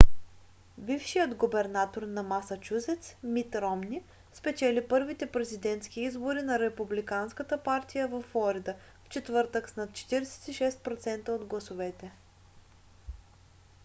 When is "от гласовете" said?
11.29-12.11